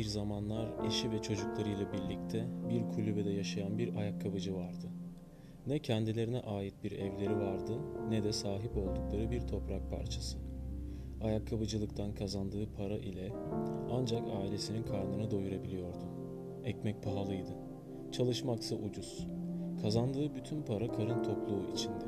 Bir 0.00 0.04
zamanlar 0.04 0.86
eşi 0.86 1.10
ve 1.10 1.22
çocuklarıyla 1.22 1.92
birlikte 1.92 2.46
bir 2.68 2.94
kulübede 2.94 3.30
yaşayan 3.30 3.78
bir 3.78 3.96
ayakkabıcı 3.96 4.54
vardı. 4.54 4.86
Ne 5.66 5.78
kendilerine 5.78 6.40
ait 6.40 6.74
bir 6.84 6.92
evleri 6.92 7.36
vardı 7.36 7.72
ne 8.08 8.24
de 8.24 8.32
sahip 8.32 8.76
oldukları 8.76 9.30
bir 9.30 9.40
toprak 9.40 9.90
parçası. 9.90 10.38
Ayakkabıcılıktan 11.22 12.14
kazandığı 12.14 12.72
para 12.72 12.98
ile 12.98 13.32
ancak 13.92 14.22
ailesinin 14.40 14.82
karnını 14.82 15.30
doyurabiliyordu. 15.30 16.04
Ekmek 16.64 17.02
pahalıydı. 17.02 17.52
Çalışmaksa 18.12 18.76
ucuz. 18.76 19.26
Kazandığı 19.82 20.34
bütün 20.34 20.62
para 20.62 20.92
karın 20.92 21.22
tokluğu 21.22 21.72
içinde. 21.72 22.04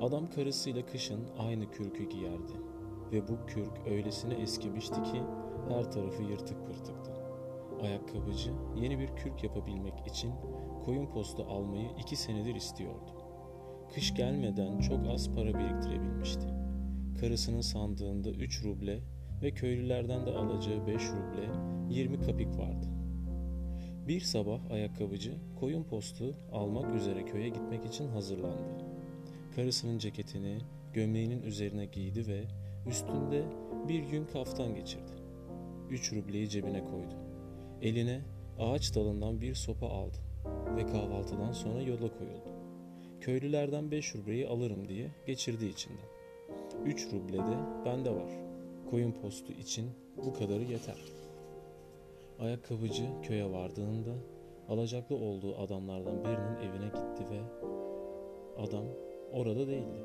Adam 0.00 0.30
karısıyla 0.30 0.86
kışın 0.86 1.20
aynı 1.38 1.70
kürkü 1.70 2.08
giyerdi 2.08 2.52
ve 3.12 3.28
bu 3.28 3.46
kürk 3.46 3.86
öylesine 3.86 4.34
eskimişti 4.34 5.02
ki 5.02 5.22
her 5.70 5.92
tarafı 5.92 6.22
yırtık 6.22 6.66
pırtıktı. 6.66 7.10
Ayakkabıcı 7.82 8.50
yeni 8.76 8.98
bir 8.98 9.08
kürk 9.16 9.44
yapabilmek 9.44 10.06
için 10.06 10.32
koyun 10.84 11.06
postu 11.06 11.42
almayı 11.48 11.88
iki 11.98 12.16
senedir 12.16 12.54
istiyordu. 12.54 13.10
Kış 13.94 14.14
gelmeden 14.14 14.80
çok 14.80 15.06
az 15.06 15.34
para 15.34 15.54
biriktirebilmişti. 15.54 16.46
Karısının 17.20 17.60
sandığında 17.60 18.30
3 18.30 18.64
ruble 18.64 19.00
ve 19.42 19.50
köylülerden 19.50 20.26
de 20.26 20.30
alacağı 20.30 20.86
5 20.86 21.02
ruble 21.02 21.48
20 21.90 22.20
kapik 22.20 22.58
vardı. 22.58 22.86
Bir 24.08 24.20
sabah 24.20 24.70
ayakkabıcı 24.70 25.34
koyun 25.60 25.84
postu 25.84 26.34
almak 26.52 26.94
üzere 26.94 27.24
köye 27.24 27.48
gitmek 27.48 27.84
için 27.84 28.08
hazırlandı. 28.08 28.84
Karısının 29.56 29.98
ceketini 29.98 30.58
gömleğinin 30.94 31.42
üzerine 31.42 31.86
giydi 31.86 32.26
ve 32.26 32.44
üstünde 32.86 33.44
bir 33.88 34.02
yün 34.02 34.24
kaftan 34.24 34.74
geçirdi. 34.74 35.19
Üç 35.90 36.12
rubleyi 36.12 36.48
cebine 36.48 36.84
koydu. 36.84 37.14
Eline 37.82 38.20
ağaç 38.58 38.94
dalından 38.94 39.40
bir 39.40 39.54
sopa 39.54 39.86
aldı 39.86 40.16
ve 40.76 40.86
kahvaltıdan 40.86 41.52
sonra 41.52 41.82
yola 41.82 42.18
koyuldu. 42.18 42.50
Köylülerden 43.20 43.90
beş 43.90 44.14
rubleyi 44.14 44.48
alırım 44.48 44.88
diye 44.88 45.10
geçirdi 45.26 45.66
içinden. 45.66 46.08
Üç 46.84 47.12
ruble 47.12 47.38
de 47.38 47.84
bende 47.84 48.10
var. 48.10 48.30
Koyun 48.90 49.12
postu 49.12 49.52
için 49.52 49.90
bu 50.26 50.34
kadarı 50.34 50.62
yeter. 50.62 50.98
Ayakkabıcı 52.38 53.04
köye 53.22 53.52
vardığında 53.52 54.14
alacaklı 54.68 55.16
olduğu 55.16 55.58
adamlardan 55.58 56.24
birinin 56.24 56.70
evine 56.70 56.86
gitti 56.86 57.24
ve 57.30 57.40
adam 58.62 58.84
orada 59.32 59.66
değildi. 59.66 60.04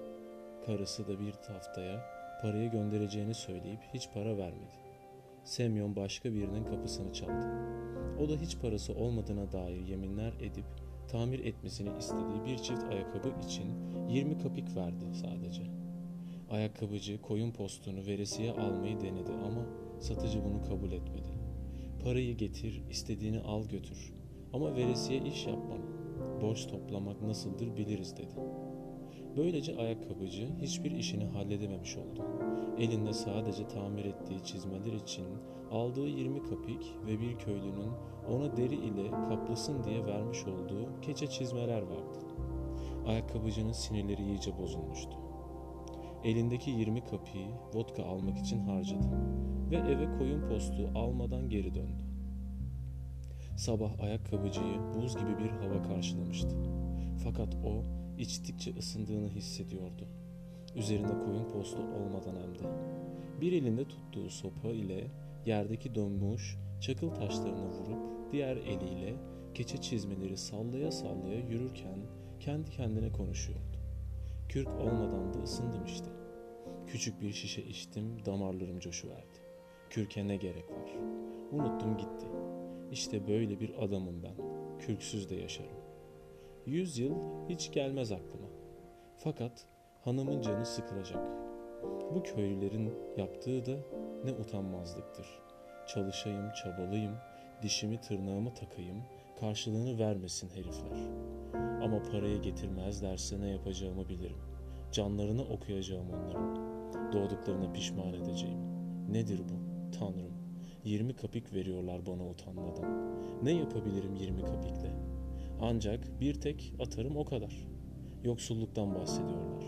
Karısı 0.66 1.08
da 1.08 1.20
bir 1.20 1.32
haftaya 1.32 2.06
parayı 2.42 2.72
göndereceğini 2.72 3.34
söyleyip 3.34 3.80
hiç 3.94 4.10
para 4.14 4.38
vermedi. 4.38 4.85
Semyon 5.46 5.96
başka 5.96 6.34
birinin 6.34 6.64
kapısını 6.64 7.14
çaldı. 7.14 7.48
O 8.20 8.30
da 8.30 8.34
hiç 8.36 8.58
parası 8.58 8.94
olmadığına 8.94 9.52
dair 9.52 9.88
yeminler 9.88 10.34
edip 10.42 10.66
tamir 11.08 11.46
etmesini 11.46 11.90
istediği 12.00 12.46
bir 12.46 12.58
çift 12.58 12.84
ayakkabı 12.84 13.30
için 13.46 13.66
20 14.10 14.38
kapik 14.38 14.76
verdi 14.76 15.06
sadece. 15.14 15.62
Ayakkabıcı 16.50 17.22
koyun 17.22 17.52
postunu 17.52 18.06
veresiye 18.06 18.52
almayı 18.52 19.02
denedi 19.02 19.32
ama 19.32 19.66
satıcı 20.00 20.44
bunu 20.44 20.64
kabul 20.64 20.92
etmedi. 20.92 21.30
Parayı 22.04 22.38
getir, 22.38 22.82
istediğini 22.90 23.40
al 23.40 23.64
götür 23.64 24.14
ama 24.54 24.76
veresiye 24.76 25.20
iş 25.20 25.48
yapmam. 25.48 25.82
Borç 26.42 26.68
toplamak 26.68 27.22
nasıldır 27.22 27.78
biliriz 27.78 28.18
dedi. 28.18 28.36
Böylece 29.38 29.78
ayakkabıcı 29.78 30.48
hiçbir 30.62 30.92
işini 30.92 31.26
halledememiş 31.26 31.98
oldu. 31.98 32.26
Elinde 32.80 33.14
sadece 33.14 33.68
tamir 33.68 34.06
ettiği 34.06 34.44
çizmeler 34.44 34.94
için 34.94 35.26
aldığı 35.72 36.08
20 36.08 36.44
kapik 36.44 36.96
ve 37.08 37.20
bir 37.20 37.38
köylünün 37.38 37.92
ona 38.30 38.58
deri 38.58 38.76
ile 38.76 39.12
kaplasın 39.12 39.84
diye 39.84 40.06
vermiş 40.06 40.44
olduğu 40.44 41.02
keçe 41.02 41.28
çizmeler 41.28 41.82
vardı. 41.82 42.20
Ayakkabıcının 43.08 43.72
sinirleri 43.72 44.24
iyice 44.24 44.58
bozulmuştu. 44.58 45.18
Elindeki 46.24 46.72
20 46.72 47.06
kapiyi 47.06 47.48
vodka 47.74 48.04
almak 48.04 48.38
için 48.38 48.60
harcadı 48.60 49.08
ve 49.72 49.76
eve 49.76 50.18
koyun 50.18 50.50
postu 50.50 50.90
almadan 50.96 51.50
geri 51.50 51.76
döndü. 51.76 52.04
Sabah 53.58 54.00
ayakkabıcıyı 54.00 54.80
buz 54.96 55.18
gibi 55.18 55.38
bir 55.40 55.50
hava 55.50 55.82
karşılamıştı. 55.82 56.56
Fakat 57.24 57.56
o 57.56 57.84
içtikçe 58.20 58.76
ısındığını 58.78 59.30
hissediyordu. 59.30 60.08
Üzerinde 60.76 61.20
koyun 61.26 61.52
postu 61.54 61.78
olmadan 61.78 62.36
hem 62.42 62.56
de. 62.60 62.70
Bir 63.42 63.52
elinde 63.52 63.88
tuttuğu 63.88 64.30
sopa 64.30 64.68
ile 64.68 65.08
yerdeki 65.46 65.96
donmuş 65.96 66.58
çakıl 66.82 67.10
taşlarını 67.10 67.70
vurup 67.70 68.32
diğer 68.32 68.58
eliyle 68.58 69.16
keçe 69.54 69.78
çizmeleri 69.78 70.38
sallaya 70.38 70.92
sallaya 70.92 71.40
yürürken 71.40 72.00
kendi 72.40 72.72
kendine 72.72 73.12
konuşuyordu. 73.12 73.78
Kürk 74.50 74.68
olmadan 74.68 75.34
da 75.34 75.44
ısındım 75.44 75.86
işte. 75.86 76.10
Küçük 76.88 77.22
bir 77.22 77.32
şişe 77.32 77.62
içtim, 77.62 78.26
damarlarım 78.26 78.80
coşuverdi. 78.80 79.40
Kürke 79.90 80.28
ne 80.28 80.36
gerek 80.36 80.72
var? 80.72 80.96
Unuttum 81.52 81.98
gitti. 81.98 82.26
İşte 82.92 83.28
böyle 83.28 83.60
bir 83.60 83.84
adamım 83.84 84.24
ben. 84.24 84.36
Kürksüz 84.80 85.30
de 85.30 85.36
yaşarım. 85.36 85.85
Yüz 86.66 86.98
yıl 86.98 87.14
hiç 87.50 87.72
gelmez 87.72 88.12
aklıma. 88.12 88.48
Fakat 89.18 89.66
hanımın 90.02 90.42
canı 90.42 90.66
sıkılacak. 90.66 91.28
Bu 92.16 92.24
köylülerin 92.24 92.94
yaptığı 93.18 93.66
da 93.66 93.78
ne 94.24 94.32
utanmazlıktır. 94.32 95.28
Çalışayım, 95.88 96.52
çabalayayım, 96.64 97.16
dişimi 97.62 98.02
tırnağımı 98.02 98.54
takayım, 98.54 99.04
karşılığını 99.40 100.00
vermesin 100.00 100.50
herifler. 100.50 100.98
Ama 101.84 102.04
parayı 102.12 102.42
getirmezlerse 102.42 103.42
ne 103.42 103.50
yapacağımı 103.50 104.10
bilirim. 104.10 104.42
Canlarını 104.92 105.44
okuyacağım 105.44 106.08
onların. 106.10 106.56
Doğduklarına 107.14 107.72
pişman 107.74 108.14
edeceğim. 108.14 108.60
Nedir 109.12 109.40
bu? 109.40 109.66
Tanrım. 110.00 110.34
20 110.84 111.16
kapik 111.16 111.54
veriyorlar 111.54 112.06
bana 112.06 112.30
utanmadan. 112.30 113.16
Ne 113.44 113.52
yapabilirim 113.52 114.16
20 114.16 114.42
kapikle? 114.42 115.15
Ancak 115.62 116.22
bir 116.22 116.34
tek 116.34 116.74
atarım 116.80 117.18
o 117.18 117.26
kadar. 117.26 117.68
Yoksulluktan 118.24 118.96
bahsediyorlar. 118.96 119.64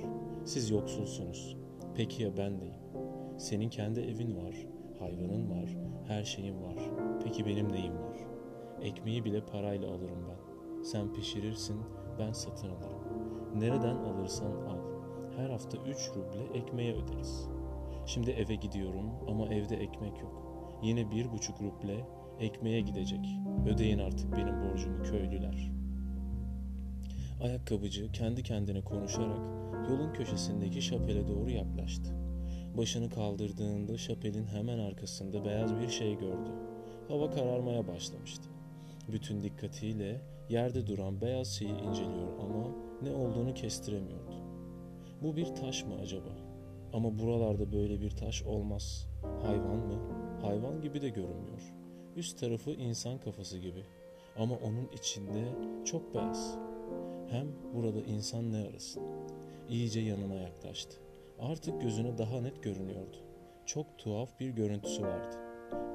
Siz 0.46 0.70
yoksulsunuz. 0.70 1.58
Peki 1.96 2.24
ya 2.24 2.38
ben 2.38 2.60
neyim? 2.60 2.82
Senin 3.38 3.70
kendi 3.70 4.00
evin 4.00 4.38
var, 4.38 4.56
hayvanın 5.00 5.50
var, 5.50 5.78
her 6.08 6.24
şeyin 6.24 6.64
var. 6.64 6.76
Peki 7.24 7.46
benim 7.46 7.72
neyim 7.72 7.94
var? 7.94 8.18
Ekmeği 8.82 9.26
bile 9.26 9.46
parayla 9.46 9.92
alırım 9.92 10.26
ben. 10.30 10.84
Sen 10.84 11.14
pişirirsin, 11.14 11.78
ben 12.20 12.32
satın 12.32 12.70
alırım. 12.70 13.02
Nereden 13.56 13.96
alırsan 13.96 14.52
al. 14.52 14.80
Her 15.38 15.50
hafta 15.50 15.78
3 15.78 16.10
ruble 16.16 16.60
ekmeğe 16.60 16.94
öderiz. 16.94 17.50
Şimdi 18.06 18.32
eve 18.32 18.56
gidiyorum 18.56 19.10
ama 19.28 19.48
evde 19.48 19.76
ekmek 19.76 20.22
yok. 20.22 20.44
Yine 20.84 21.12
bir 21.12 21.32
buçuk 21.32 21.62
ruble 21.62 22.06
ekmeğe 22.40 22.82
gidecek. 22.82 23.40
Ödeyin 23.68 24.00
artık 24.00 24.38
benim 24.38 24.70
borcumu 24.70 25.04
köylüler. 25.04 25.77
Ayakkabıcı 27.42 28.12
kendi 28.12 28.44
kendine 28.44 28.82
konuşarak 28.82 29.40
yolun 29.90 30.14
köşesindeki 30.14 30.82
şapele 30.82 31.28
doğru 31.28 31.50
yaklaştı. 31.50 32.12
Başını 32.78 33.10
kaldırdığında 33.10 33.98
şapelin 33.98 34.46
hemen 34.46 34.80
arkasında 34.80 35.46
beyaz 35.46 35.80
bir 35.80 35.90
şey 35.90 36.18
gördü. 36.18 36.50
Hava 37.08 37.32
kararmaya 37.32 37.88
başlamıştı. 37.88 38.50
Bütün 39.12 39.42
dikkatiyle 39.42 40.22
yerde 40.50 40.88
duran 40.88 41.22
beyaz 41.22 41.48
şeyi 41.48 41.72
inceliyor 41.72 42.40
ama 42.40 42.68
ne 43.02 43.12
olduğunu 43.12 43.54
kestiremiyordu. 43.54 44.36
Bu 45.22 45.36
bir 45.36 45.46
taş 45.46 45.84
mı 45.84 45.94
acaba? 46.02 46.30
Ama 46.94 47.20
buralarda 47.20 47.72
böyle 47.72 48.02
bir 48.02 48.10
taş 48.10 48.44
olmaz. 48.44 49.08
Hayvan 49.42 49.78
mı? 49.78 50.00
Hayvan 50.42 50.82
gibi 50.82 51.02
de 51.02 51.10
görünmüyor. 51.10 51.74
Üst 52.16 52.40
tarafı 52.40 52.72
insan 52.72 53.20
kafası 53.20 53.58
gibi. 53.58 53.84
Ama 54.38 54.56
onun 54.56 54.88
içinde 54.94 55.46
çok 55.86 56.16
beyaz. 56.16 56.58
Hem 57.30 57.48
burada 57.76 58.02
insan 58.02 58.54
ne 58.54 58.68
arasın? 58.70 59.04
İyice 59.70 60.00
yanına 60.00 60.36
yaklaştı. 60.36 60.98
Artık 61.40 61.82
gözüne 61.82 62.18
daha 62.18 62.42
net 62.42 62.64
görünüyordu. 62.64 63.18
Çok 63.66 63.98
tuhaf 63.98 64.40
bir 64.40 64.50
görüntüsü 64.50 65.04
vardı. 65.04 65.38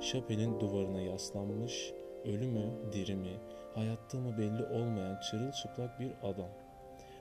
Şapelin 0.01 0.61
duvarına 0.61 1.01
yaslanmış, 1.01 1.93
ölü 2.25 2.47
mü, 2.47 2.71
diri 2.93 3.15
mi, 3.15 3.41
hayatta 3.75 4.19
mı 4.19 4.39
belli 4.39 4.65
olmayan 4.65 5.21
çırılçıplak 5.31 6.01
bir 6.01 6.11
adam. 6.23 6.49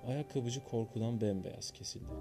Ayakkabıcı 0.08 0.64
korkudan 0.64 1.22
bembeyaz 1.22 1.72
kesildi. 1.72 2.14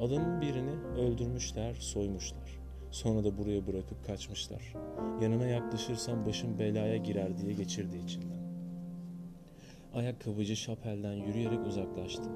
Adamın 0.00 0.40
birini 0.40 0.74
öldürmüşler, 0.98 1.74
soymuşlar. 1.74 2.60
Sonra 2.90 3.24
da 3.24 3.38
buraya 3.38 3.66
bırakıp 3.66 4.06
kaçmışlar. 4.06 4.74
Yanına 5.22 5.46
yaklaşırsam 5.46 6.26
başım 6.26 6.58
belaya 6.58 6.96
girer 6.96 7.38
diye 7.38 7.52
geçirdi 7.52 7.96
içinden. 7.96 8.41
Ayakkabıcı 9.94 10.56
şapelden 10.56 11.12
yürüyerek 11.12 11.66
uzaklaştı. 11.66 12.30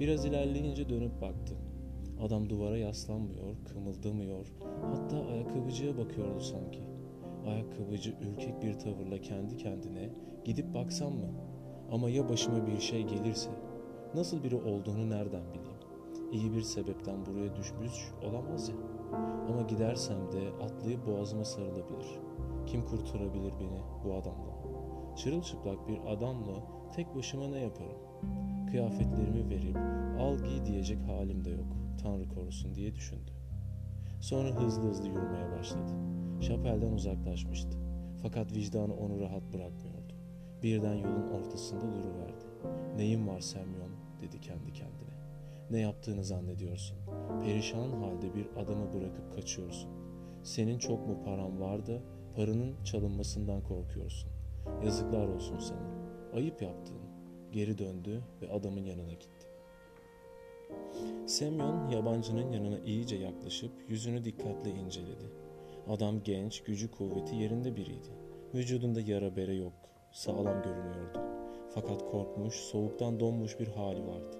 Biraz 0.00 0.24
ilerleyince 0.24 0.88
dönüp 0.88 1.20
baktı. 1.20 1.54
Adam 2.20 2.48
duvara 2.48 2.76
yaslanmıyor, 2.76 3.56
kımıldamıyor, 3.64 4.46
hatta 4.82 5.26
ayakkabıcıya 5.26 5.98
bakıyordu 5.98 6.40
sanki. 6.40 6.82
Ayakkabıcı 7.46 8.14
ürkek 8.20 8.62
bir 8.62 8.72
tavırla 8.78 9.20
kendi 9.20 9.56
kendine 9.56 10.10
gidip 10.44 10.74
baksam 10.74 11.12
mı? 11.12 11.30
Ama 11.90 12.10
ya 12.10 12.28
başıma 12.28 12.66
bir 12.66 12.80
şey 12.80 13.02
gelirse? 13.02 13.50
Nasıl 14.14 14.42
biri 14.42 14.56
olduğunu 14.56 15.10
nereden 15.10 15.42
bileyim? 15.54 15.78
İyi 16.32 16.52
bir 16.52 16.62
sebepten 16.62 17.26
buraya 17.26 17.56
düşmüş 17.56 18.12
olamaz 18.22 18.68
ya. 18.68 18.76
Ama 19.48 19.62
gidersem 19.62 20.32
de 20.32 20.64
atlayıp 20.64 21.06
boğazıma 21.06 21.44
sarılabilir. 21.44 22.18
Kim 22.66 22.86
kurtarabilir 22.86 23.52
beni 23.60 23.80
bu 24.04 24.14
adamdan? 24.14 24.54
Çırılçıplak 25.16 25.88
bir 25.88 25.98
adamla 26.06 26.83
tek 26.96 27.14
başıma 27.16 27.48
ne 27.48 27.58
yaparım? 27.58 27.96
Kıyafetlerimi 28.70 29.50
verip 29.50 29.76
al 30.20 30.38
giy 30.38 30.64
diyecek 30.66 30.98
halim 31.08 31.44
de 31.44 31.50
yok. 31.50 31.76
Tanrı 32.02 32.28
korusun 32.28 32.74
diye 32.74 32.94
düşündü. 32.94 33.30
Sonra 34.20 34.48
hızlı 34.48 34.88
hızlı 34.88 35.08
yürümeye 35.08 35.52
başladı. 35.58 35.92
Şapelden 36.40 36.92
uzaklaşmıştı. 36.92 37.78
Fakat 38.22 38.52
vicdanı 38.52 38.94
onu 38.94 39.20
rahat 39.20 39.42
bırakmıyordu. 39.52 40.14
Birden 40.62 40.94
yolun 40.94 41.30
ortasında 41.30 41.92
duruverdi. 41.92 42.44
Neyin 42.96 43.28
var 43.28 43.40
Semyon 43.40 43.90
dedi 44.20 44.40
kendi 44.40 44.72
kendine. 44.72 45.14
Ne 45.70 45.78
yaptığını 45.78 46.24
zannediyorsun. 46.24 46.96
Perişan 47.42 47.90
halde 47.90 48.34
bir 48.34 48.46
adamı 48.56 48.94
bırakıp 48.94 49.34
kaçıyorsun. 49.34 49.90
Senin 50.42 50.78
çok 50.78 51.06
mu 51.06 51.18
paran 51.24 51.60
var 51.60 51.86
da 51.86 52.00
paranın 52.36 52.84
çalınmasından 52.84 53.62
korkuyorsun. 53.62 54.30
Yazıklar 54.84 55.28
olsun 55.28 55.58
sana. 55.58 56.03
Ayıp 56.34 56.62
yaptın. 56.62 56.96
Geri 57.52 57.78
döndü 57.78 58.22
ve 58.42 58.52
adamın 58.52 58.84
yanına 58.84 59.12
gitti. 59.12 59.46
Semyon 61.26 61.88
yabancının 61.88 62.52
yanına 62.52 62.78
iyice 62.78 63.16
yaklaşıp 63.16 63.72
yüzünü 63.88 64.24
dikkatle 64.24 64.70
inceledi. 64.70 65.24
Adam 65.88 66.22
genç, 66.22 66.62
gücü 66.62 66.90
kuvveti 66.90 67.36
yerinde 67.36 67.76
biriydi. 67.76 68.08
Vücudunda 68.54 69.00
yara 69.00 69.36
bere 69.36 69.54
yok, 69.54 69.72
sağlam 70.12 70.62
görünüyordu. 70.62 71.20
Fakat 71.74 72.10
korkmuş, 72.10 72.54
soğuktan 72.54 73.20
donmuş 73.20 73.60
bir 73.60 73.68
hali 73.68 74.06
vardı. 74.06 74.38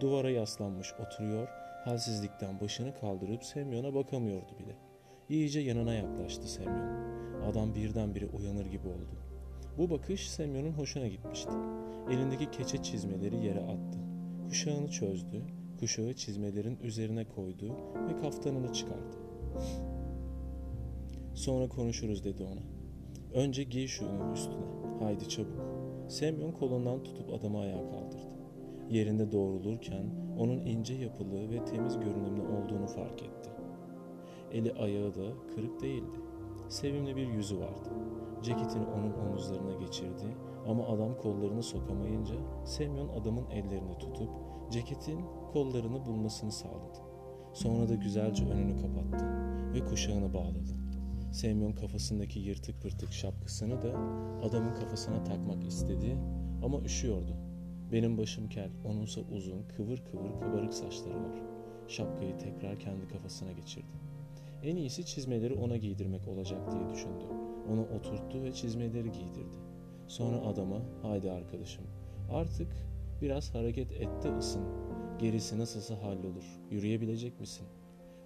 Duvara 0.00 0.30
yaslanmış 0.30 0.92
oturuyor, 0.94 1.48
halsizlikten 1.84 2.60
başını 2.60 2.94
kaldırıp 3.00 3.44
Semyon'a 3.44 3.94
bakamıyordu 3.94 4.58
bile. 4.58 4.76
İyice 5.28 5.60
yanına 5.60 5.94
yaklaştı 5.94 6.48
Semyon. 6.48 7.06
Adam 7.50 7.74
birdenbire 7.74 8.26
uyanır 8.26 8.66
gibi 8.66 8.88
oldu. 8.88 9.25
Bu 9.78 9.90
bakış 9.90 10.30
Semyon'un 10.30 10.72
hoşuna 10.72 11.08
gitmişti. 11.08 11.50
Elindeki 12.10 12.50
keçe 12.50 12.82
çizmeleri 12.82 13.36
yere 13.36 13.60
attı. 13.60 13.98
Kuşağını 14.48 14.90
çözdü, 14.90 15.42
kuşağı 15.80 16.12
çizmelerin 16.12 16.78
üzerine 16.82 17.24
koydu 17.24 17.76
ve 18.08 18.16
kaftanını 18.16 18.72
çıkardı. 18.72 19.16
Sonra 21.34 21.68
konuşuruz 21.68 22.24
dedi 22.24 22.42
ona. 22.42 22.62
Önce 23.42 23.62
giy 23.62 23.86
şunu 23.86 24.32
üstüne. 24.34 24.64
Haydi 25.00 25.28
çabuk. 25.28 25.66
Semyon 26.08 26.52
kolundan 26.52 27.02
tutup 27.02 27.34
adamı 27.34 27.60
ayağa 27.60 27.90
kaldırdı. 27.90 28.36
Yerinde 28.90 29.32
doğrulurken 29.32 30.04
onun 30.38 30.58
ince 30.58 30.94
yapılı 30.94 31.50
ve 31.50 31.64
temiz 31.64 31.98
görünümlü 32.00 32.40
olduğunu 32.40 32.86
fark 32.86 33.22
etti. 33.22 33.50
Eli 34.52 34.72
ayağı 34.72 35.14
da 35.14 35.24
kırık 35.54 35.82
değildi. 35.82 36.25
Sevimli 36.68 37.16
bir 37.16 37.26
yüzü 37.26 37.60
vardı. 37.60 37.88
Ceketini 38.42 38.86
onun 38.86 39.12
omuzlarına 39.12 39.74
geçirdi 39.74 40.36
ama 40.68 40.86
adam 40.86 41.18
kollarını 41.18 41.62
sokamayınca 41.62 42.34
Semyon 42.64 43.08
adamın 43.08 43.50
ellerini 43.50 43.98
tutup 43.98 44.30
ceketin 44.70 45.20
kollarını 45.52 46.06
bulmasını 46.06 46.52
sağladı. 46.52 46.98
Sonra 47.52 47.88
da 47.88 47.94
güzelce 47.94 48.44
önünü 48.44 48.78
kapattı 48.78 49.26
ve 49.74 49.84
kuşağını 49.84 50.34
bağladı. 50.34 50.72
Semyon 51.32 51.72
kafasındaki 51.72 52.38
yırtık 52.38 52.82
pırtık 52.82 53.12
şapkasını 53.12 53.82
da 53.82 53.90
adamın 54.42 54.74
kafasına 54.74 55.24
takmak 55.24 55.64
istedi 55.64 56.18
ama 56.64 56.80
üşüyordu. 56.80 57.36
Benim 57.92 58.18
başım 58.18 58.48
kel, 58.48 58.70
onunsa 58.84 59.20
uzun, 59.20 59.62
kıvır 59.76 60.04
kıvır 60.04 60.40
kabarık 60.40 60.74
saçları 60.74 61.14
var. 61.14 61.42
Şapkayı 61.88 62.38
tekrar 62.38 62.78
kendi 62.78 63.08
kafasına 63.08 63.52
geçirdi. 63.52 63.86
En 64.62 64.76
iyisi 64.76 65.06
çizmeleri 65.06 65.54
ona 65.54 65.76
giydirmek 65.76 66.28
olacak 66.28 66.72
diye 66.72 66.90
düşündü. 66.90 67.24
Onu 67.72 67.86
oturttu 67.98 68.42
ve 68.42 68.52
çizmeleri 68.52 69.12
giydirdi. 69.12 69.56
Sonra 70.06 70.36
adama, 70.36 70.82
haydi 71.02 71.30
arkadaşım, 71.30 71.84
artık 72.32 72.68
biraz 73.22 73.54
hareket 73.54 73.92
et 73.92 74.22
de 74.22 74.36
ısın. 74.38 74.62
Gerisi 75.18 75.58
nasılsa 75.58 76.02
hallolur. 76.02 76.60
Yürüyebilecek 76.70 77.40
misin? 77.40 77.66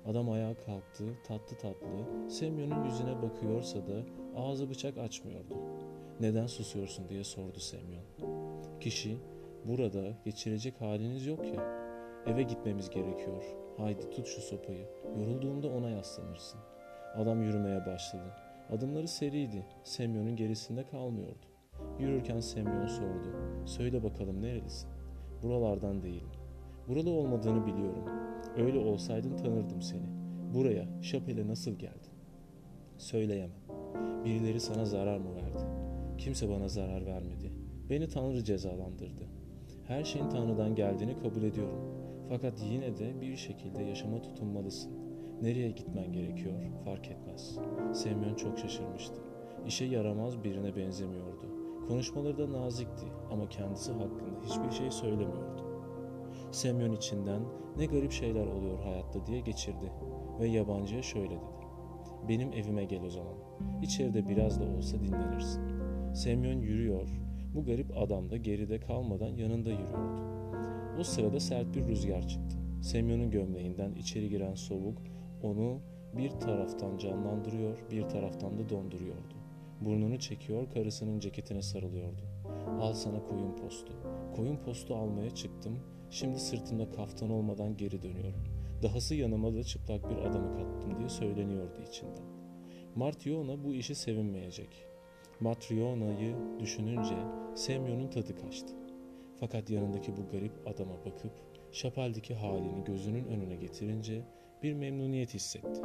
Adam 0.07 0.31
ayağa 0.31 0.55
kalktı, 0.55 1.05
tatlı 1.27 1.57
tatlı, 1.57 2.29
Semyon'un 2.31 2.85
yüzüne 2.85 3.23
bakıyorsa 3.23 3.79
da 3.79 4.03
ağzı 4.37 4.71
bıçak 4.71 4.99
açmıyordu. 4.99 5.55
Neden 6.21 6.47
susuyorsun 6.47 7.09
diye 7.09 7.25
sordu 7.25 7.61
Semyon. 7.61 8.05
Kişi, 8.81 9.17
burada 9.65 10.17
geçirecek 10.25 10.81
haliniz 10.81 11.27
yok 11.27 11.47
ya. 11.47 11.80
Eve 12.27 12.43
gitmemiz 12.43 12.91
gerekiyor. 12.91 13.45
Haydi 13.77 14.11
tut 14.11 14.27
şu 14.27 14.41
sopayı. 14.41 14.87
Yorulduğunda 15.19 15.69
ona 15.69 15.91
yaslanırsın. 15.91 16.61
Adam 17.17 17.43
yürümeye 17.43 17.87
başladı. 17.87 18.35
Adımları 18.71 19.09
seriydi. 19.09 19.67
Semyon'un 19.85 20.37
gerisinde 20.37 20.85
kalmıyordu. 20.87 21.47
Yürürken 21.99 22.41
Semyon 22.41 22.87
sordu. 22.87 23.37
Söyle 23.67 24.03
bakalım 24.03 24.43
nerelisin? 24.43 24.91
Buralardan 25.43 26.03
değilim. 26.03 26.29
Buralı 26.89 27.11
olmadığını 27.11 27.67
biliyorum. 27.67 28.05
Öyle 28.57 28.79
olsaydın 28.79 29.37
tanırdım 29.37 29.83
seni. 29.83 30.07
Buraya, 30.55 31.03
Şapel'e 31.03 31.49
nasıl 31.49 31.73
geldin? 31.73 32.13
Söyleyemem. 32.99 33.61
Birileri 34.25 34.61
sana 34.61 34.85
zarar 34.85 35.19
mı 35.19 35.35
verdi? 35.37 35.65
Kimse 36.19 36.49
bana 36.51 36.69
zarar 36.69 37.07
vermedi. 37.07 37.53
Beni 37.91 38.09
Tanrı 38.09 38.45
cezalandırdı. 38.45 39.25
Her 39.87 40.05
şeyin 40.05 40.29
Tanrı'dan 40.29 40.75
geldiğini 40.75 41.19
kabul 41.19 41.43
ediyorum. 41.43 42.10
Fakat 42.31 42.63
yine 42.71 42.99
de 42.99 43.21
bir 43.21 43.37
şekilde 43.37 43.83
yaşama 43.83 44.23
tutunmalısın. 44.23 44.93
Nereye 45.43 45.71
gitmen 45.71 46.13
gerekiyor 46.13 46.55
fark 46.85 47.11
etmez. 47.11 47.59
Semyon 47.93 48.35
çok 48.35 48.59
şaşırmıştı. 48.59 49.15
İşe 49.67 49.85
yaramaz 49.85 50.45
birine 50.45 50.77
benzemiyordu. 50.77 51.47
Konuşmaları 51.89 52.39
da 52.39 52.53
nazikti 52.53 53.07
ama 53.31 53.49
kendisi 53.49 53.93
hakkında 53.93 54.41
hiçbir 54.45 54.71
şey 54.71 54.91
söylemiyordu. 54.91 55.65
Semyon 56.51 56.93
içinden 56.93 57.43
ne 57.77 57.87
garip 57.87 58.13
şeyler 58.13 58.47
oluyor 58.47 58.79
hayatta 58.79 59.27
diye 59.27 59.41
geçirdi 59.41 59.93
ve 60.41 60.49
yabancıya 60.49 61.03
şöyle 61.03 61.31
dedi. 61.31 61.67
Benim 62.29 62.53
evime 62.53 62.85
gel 62.85 63.03
o 63.03 63.11
zaman. 63.11 63.35
İçeride 63.83 64.29
biraz 64.29 64.61
da 64.61 64.65
olsa 64.65 65.01
dinlenirsin. 65.01 65.63
Semyon 66.15 66.61
yürüyor. 66.61 67.09
Bu 67.55 67.65
garip 67.65 67.99
adam 67.99 68.31
da 68.31 68.37
geride 68.37 68.81
kalmadan 68.81 69.37
yanında 69.37 69.71
yürüyordu. 69.71 70.30
O 70.99 71.05
sırada 71.05 71.41
sert 71.41 71.75
bir 71.75 71.87
rüzgar 71.87 72.29
çıktı. 72.29 72.57
Semyon'un 72.83 73.31
gömleğinden 73.31 73.95
içeri 73.95 74.29
giren 74.29 74.55
soğuk 74.55 74.99
onu 75.43 75.81
bir 76.17 76.31
taraftan 76.31 76.99
canlandırıyor, 76.99 77.79
bir 77.91 78.03
taraftan 78.03 78.59
da 78.59 78.69
donduruyordu. 78.69 79.35
Burnunu 79.81 80.19
çekiyor, 80.19 80.71
karısının 80.75 81.21
ceketine 81.21 81.63
sarılıyordu. 81.63 82.23
Al 82.81 82.95
sana 82.95 83.23
koyun 83.23 83.57
postu. 83.57 83.93
Koyun 84.37 84.57
postu 84.57 84.97
almaya 84.97 85.31
çıktım. 85.31 85.79
Şimdi 86.11 86.39
sırtımda 86.39 86.91
kaftan 86.91 87.31
olmadan 87.31 87.77
geri 87.77 88.03
dönüyorum. 88.03 88.45
Dahası 88.83 89.15
yanıma 89.15 89.55
da 89.55 89.65
çıplak 89.65 90.11
bir 90.11 90.17
adamı 90.17 90.57
kattım 90.57 90.99
diye 90.99 91.09
söyleniyordu 91.09 91.81
içinden. 91.89 92.25
Martiona 92.95 93.65
bu 93.65 93.75
işi 93.75 93.95
sevinmeyecek. 93.95 94.85
Matriona'yı 95.41 96.37
düşününce 96.59 97.15
Semyon'un 97.55 98.09
tadı 98.09 98.37
kaçtı. 98.37 98.80
Fakat 99.41 99.71
yanındaki 99.71 100.17
bu 100.17 100.29
garip 100.33 100.53
adama 100.67 101.05
bakıp 101.05 101.33
şapaldeki 101.73 102.35
halini 102.35 102.85
gözünün 102.85 103.25
önüne 103.25 103.57
getirince 103.57 104.23
bir 104.63 104.75
memnuniyet 104.75 105.35
hissetti. 105.35 105.81